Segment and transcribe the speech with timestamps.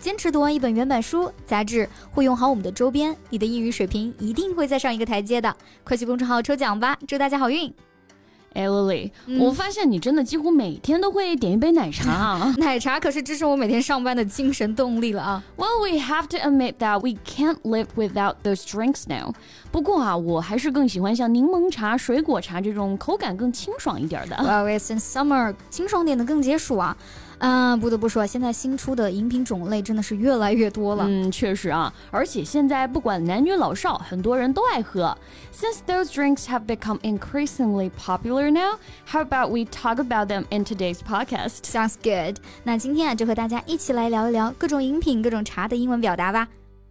[0.00, 5.54] 坚持读完一本原版书、杂志，会用好我们的周边，你的英语水平一定会再上一个台阶的。
[5.82, 7.72] 快去公众号抽奖吧，祝大家好运！
[8.52, 12.54] 哎，Lily，我发现你真的几乎每天都会点一杯奶茶啊！
[12.56, 19.34] 奶茶可是支持我每天上班的精神动力了啊！Well, we have to admit that we can't live without those drinks now.
[19.70, 24.36] 不过啊，我还是更喜欢像柠檬茶、水果茶这种口感更清爽一点的。
[24.36, 26.96] Well, it's in summer，清爽点的更解暑啊。
[27.38, 31.04] 嗯，不得不说，现在新出的饮品种类真的是越来越多了。
[31.06, 35.16] 嗯，确实啊，而且现在不管男女老少，很多人都爱喝。
[35.54, 40.98] Since those drinks have become increasingly popular now, how about we talk about them in today's
[40.98, 41.58] podcast?
[41.64, 42.38] Sounds good.
[42.64, 46.48] 那今天啊，就和大家一起来聊一聊各种饮品、各种茶的英文表达吧。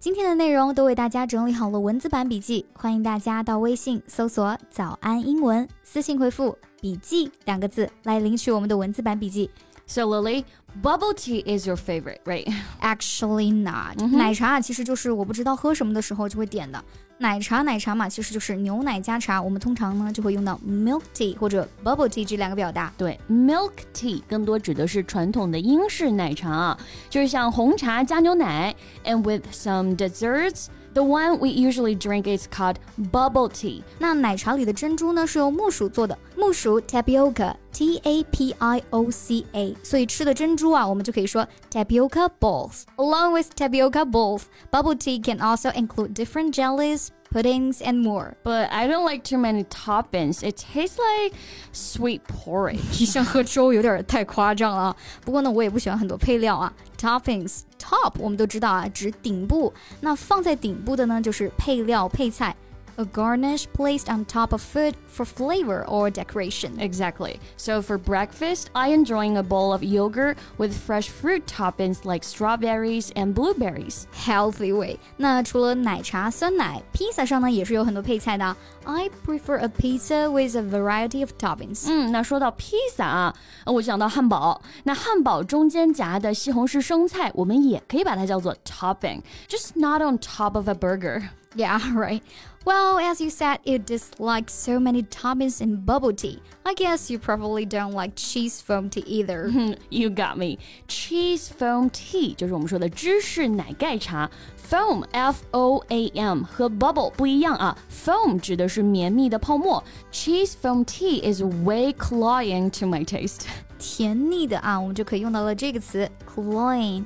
[0.00, 9.50] 今天的内容都为大家整理好了文字版笔记，欢迎大家到微信搜索“早安英文”，私信回复“笔记”两个字来领取我们的文字版笔记。
[9.87, 10.45] So Lily,
[10.81, 12.47] bubble tea is your favorite, right?
[12.81, 14.01] Actually not.
[14.13, 16.83] 奶茶其实就是我不知道喝什么的时候就会点的。
[17.19, 19.41] 奶茶奶茶嘛，其实就是牛奶加茶。
[19.41, 22.91] 我们通常呢就会用到 milk tea 或者 bubble tea 这两个表达。
[22.97, 28.73] 对，milk tea 更多指的是传统的英式奶茶啊，就是像红茶加牛奶，
[29.05, 30.67] and with some desserts。
[30.97, 32.75] The one we usually drink is called
[33.11, 33.81] bubble tea。
[33.97, 39.75] 那奶茶里的珍珠呢是用木薯做的，木薯 tapioca，T A P I O C A。
[39.81, 48.35] 所以吃的珍珠啊，我们就可以说 tapioca balls。Along with tapioca balls, bubble tea can also include different jellies puddings, and more.
[48.43, 50.43] But I don't like too many toppings.
[50.43, 51.35] It tastes like
[51.73, 53.05] sweet porridge.
[53.05, 54.95] 像喝粥有点太夸张了。
[55.25, 56.71] 不过呢，我也不喜欢很多配料啊。
[56.97, 59.73] Toppings top 我们都知道啊，指顶部。
[60.01, 62.55] 那放在顶部的呢，就是配料配菜。
[62.99, 66.79] a garnish placed on top of food for flavor or decoration.
[66.79, 67.39] Exactly.
[67.57, 73.11] So for breakfast, I enjoying a bowl of yogurt with fresh fruit toppings like strawberries
[73.15, 74.05] and blueberries.
[74.13, 74.99] Healthy way.
[75.17, 78.55] 那除了奶茶、酸奶，披萨上呢也是有很多配菜的。
[78.85, 81.85] I prefer a pizza with a variety of toppings.
[81.87, 83.33] 嗯，那说到披萨啊，
[83.65, 84.61] 我想到汉堡。
[84.83, 91.23] 那汉堡中间夹的西红柿生菜，我们也可以把它叫做 topping, just not on top of a burger.
[91.55, 92.23] Yeah, right.
[92.65, 96.41] Well, as you said, you dislike so many toppings in bubble tea.
[96.65, 99.51] I guess you probably don't like cheese foam tea either.
[99.91, 100.57] you got me.
[100.87, 104.31] Cheese foam tea 就是我们说的芝士奶盖茶。
[104.67, 107.77] Foam, F-O-A-M 和 bubble 不一样啊。
[107.91, 109.83] Foam 指的是绵密的泡沫。
[110.11, 113.41] Cheese foam tea is way cloying to my taste.
[113.77, 117.05] 甜腻的啊，我们就可以用到了这个词 cloying，C-L-O-Y-I-N-G。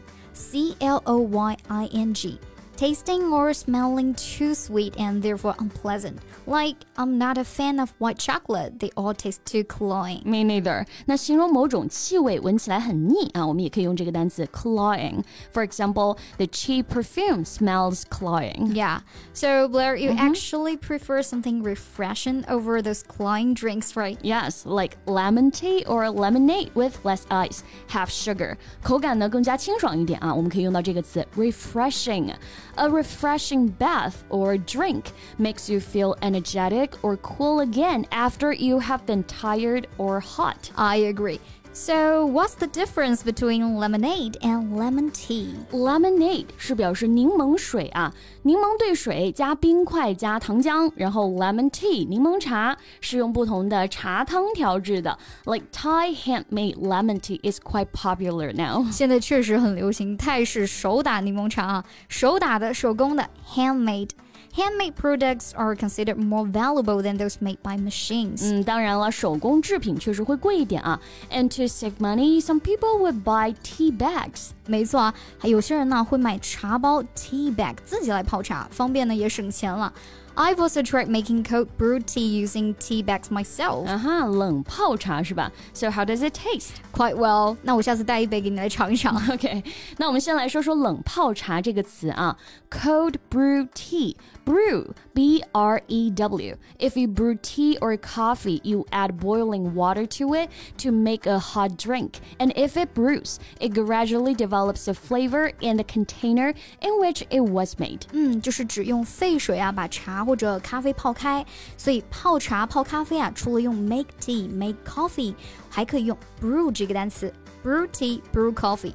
[2.82, 6.20] tasting or smelling too sweet and therefore unpleasant.
[6.46, 10.22] Like, I'm not a fan of white chocolate, they all taste too cloying.
[10.24, 10.86] Me neither.
[11.06, 15.24] 那形容某种气味闻起来很腻啊，我们也可以用这个单词 cloying.
[15.54, 18.74] For example, the cheap perfume smells cloying.
[18.74, 19.00] Yeah.
[19.34, 20.32] So Blair, you mm -hmm.
[20.32, 24.18] actually prefer something refreshing over those cloying drinks, right?
[24.22, 28.58] Yes, like lemon tea or lemonade with less ice, have sugar.
[28.84, 32.34] 口感呢更加清爽一点啊，我们可以用到这个词 refreshing.
[32.79, 39.05] A refreshing bath or drink makes you feel energetic or cool again after you have
[39.05, 40.71] been tired or hot.
[40.75, 41.39] I agree.
[41.74, 45.54] So, what's the difference between lemonade and lemon tea?
[45.72, 55.16] Lemonade 是表示柠檬水啊，柠檬兑水加冰块加糖浆，然后 lemon tea 柠檬茶是用不同的茶汤调制的。
[55.46, 58.90] Like Thai handmade lemon tea is quite popular now.
[58.92, 64.10] 现在确实很流行泰式手打柠檬茶啊，手打的手工的 handmade。
[64.56, 68.42] handmade products are considered more valuable than those made by machines.
[68.44, 71.00] 嗯，当然了，手工制品确实会贵一点啊。
[71.32, 74.50] And to save money, some people would buy tea bags.
[74.66, 79.94] 没错啊，还有些人呢会买茶包 tea bag 自己来泡茶，方便呢也省钱了。
[80.40, 83.88] I've also tried making cold brewed tea using tea bags myself.
[83.88, 85.52] 啊哈，冷泡茶是吧？
[85.74, 86.76] So how does it taste?
[86.94, 87.58] Quite well.
[87.64, 89.16] 那我下次带一杯给你来尝一尝。
[89.34, 89.64] OK，
[89.98, 92.38] 那我们先来说说冷泡茶这个词啊，
[92.70, 96.56] cold brew tea。Brew, B R E W.
[96.80, 101.38] If you brew tea or coffee, you add boiling water to it to make a
[101.38, 102.22] hot drink.
[102.40, 107.42] And if it brews, it gradually develops the flavor in the container in which it
[107.42, 108.04] was made.
[108.14, 111.45] 嗯，就是指用沸水啊把茶 或者咖啡泡开。
[111.77, 115.35] 所以泡茶、泡咖啡啊，除了用 make tea、make coffee，
[115.71, 117.33] 还可以用 brew 这个单词
[117.65, 118.93] ，brew tea、brew coffee。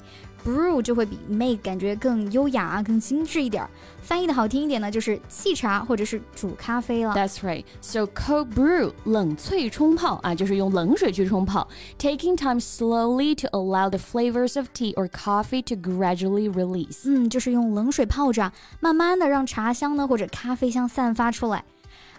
[0.48, 3.68] Brew 就会比 make 感觉更优雅啊，更精致一点。
[4.02, 7.14] 翻译的好听一点呢，就是沏茶或者是煮咖啡了。
[7.14, 7.66] That's right.
[7.82, 11.68] So cold brew 冷萃冲泡啊，就是用冷水去冲泡
[12.00, 17.02] ，taking time slowly to allow the flavors of tea or coffee to gradually release。
[17.04, 21.66] 嗯，就是用冷水泡着，慢慢的让茶香呢或者咖啡香散发出来。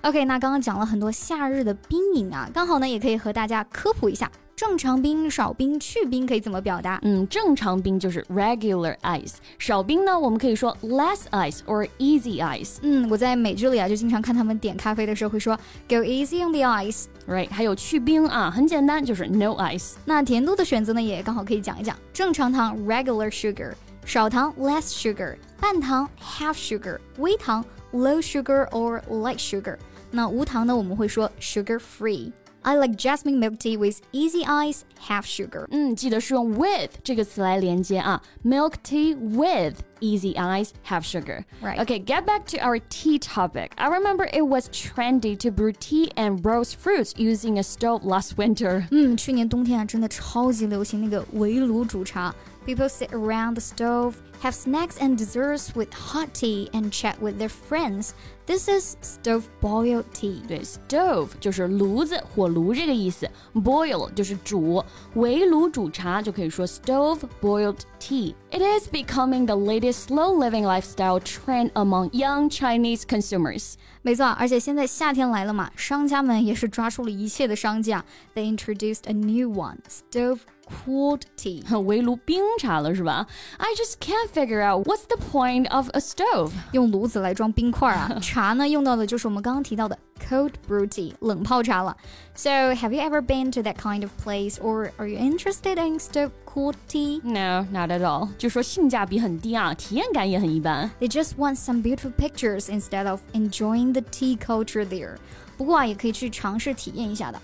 [0.02, 4.30] OK，那刚刚讲了很多夏日的冰饮啊，刚好呢也可以和大家科普一下。
[4.58, 6.98] 正常冰、少冰、去冰可以怎么表达？
[7.04, 12.78] 嗯，正常冰就是 regular ice，少冰呢，我们可以说 less ice or easy ice。
[12.82, 15.56] 嗯，我在美剧里啊，就经常看他们点咖啡的时候会说
[15.88, 17.04] go easy on the ice。
[17.28, 19.92] Right，还有去冰啊，很简单，就是 no ice。
[20.04, 23.70] 那甜度的选择呢，也刚好可以讲一讲，正常糖 regular sugar，
[24.04, 29.76] 少糖 less sugar，半糖 half sugar，微糖 low sugar or light sugar。
[30.10, 32.32] 那无糖呢，我们会说 sugar free。
[32.67, 35.67] I like jasmine milk tea with easy ice, half sugar.
[35.71, 41.43] 嗯，记得是用 with 这个词来连接啊，milk tea with easy ice, half sugar.
[41.61, 41.77] Right.
[41.79, 43.71] Okay, get back to our tea topic.
[43.75, 48.37] I remember it was trendy to brew tea and roast fruits using a stove last
[48.37, 48.87] winter.
[48.91, 52.33] 嗯，去年冬天啊，真的超级流行那个围炉煮茶。
[52.67, 57.37] People sit around the stove, have snacks and desserts with hot tea, and chat with
[57.37, 58.13] their friends.
[58.45, 60.41] This is stove boiled tea.
[60.47, 64.83] 对，stove 就是炉子、火炉这个意思，boil 就是煮，
[65.15, 68.33] 围炉煮茶就可以说 stove boiled tea.
[68.51, 73.73] It is becoming the latest slow living lifestyle trend among young Chinese consumers.
[74.01, 78.03] 没错，而且现在夏天来了嘛，商家们也是抓住了一切的商机啊。
[78.35, 80.39] They introduced a new one, stove
[80.85, 81.61] cooled tea.
[81.81, 83.27] 围炉冰茶了是吧？
[83.57, 86.51] I just can't figure out what's the point of a stove.
[86.71, 88.17] 用炉子来装冰块啊。
[88.21, 89.97] 茶呢，用到的就是我们刚刚提到的
[90.27, 91.95] cold brew tea 冷泡茶了。
[92.35, 96.31] So have you ever been to that kind of place, or are you interested in stove
[96.45, 97.21] cooled tea?
[97.23, 98.29] No, not at all.
[98.37, 100.89] 就说性价比很低啊，体验感也很一般。
[100.99, 105.17] They just want some beautiful pictures instead of enjoying the tea culture there.
[105.57, 107.39] 不过啊，也可以去尝试体验一下的。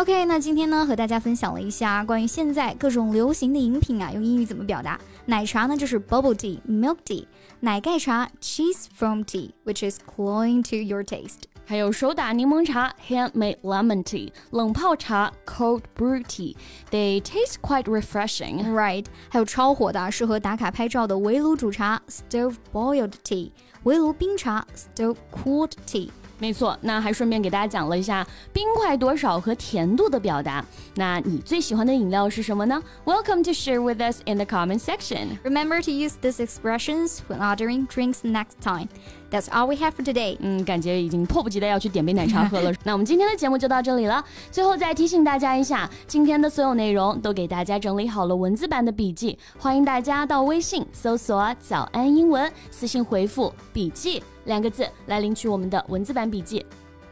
[0.00, 4.98] OK，那今天呢，和大家分享了一下关于现在各种流行的饮品啊，用英语怎么表达。
[5.26, 7.26] 奶茶呢就是 bubble tea、milk tea；
[7.60, 11.42] 奶盖茶 cheese foam tea，which is cloying to your taste。
[11.66, 18.72] 还有手打柠檬茶 handmade lemon tea，冷泡茶 cold brew tea，they taste quite refreshing。
[18.72, 23.50] Right，还有超火的，适合打卡拍照的围炉煮茶 stove boiled tea，
[23.82, 26.08] 围炉冰茶 stove cooled tea。
[26.40, 30.64] 没错，那还顺便给大家讲了一下冰块多少和甜度的表达。
[30.94, 35.38] 那你最喜欢的饮料是什么呢？Welcome to share with us in the comment section.
[35.44, 38.88] Remember to use these expressions when ordering drinks next time.
[39.30, 40.38] That's all we have for today.
[40.40, 42.72] 嗯，感觉已经迫不及待要去点杯奶茶喝了。
[42.82, 44.24] 那我们今天的节目就到这里了。
[44.50, 56.65] 最后再提醒大家一下，今天的所有内容都给大家整理好了文字版的笔记，欢迎大家到微信搜索“早安英文”，私信回复“笔记”两个字来领取我们的文字版笔记。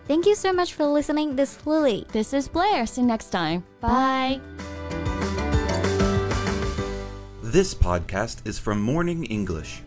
[0.07, 1.35] Thank you so much for listening.
[1.35, 2.05] This is Lily.
[2.11, 2.85] This is Blair.
[2.85, 3.63] See you next time.
[3.79, 4.41] Bye.
[7.41, 9.83] This podcast is from Morning English.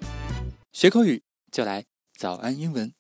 [0.73, 1.85] 学口语就来
[2.19, 2.97] 早安英文。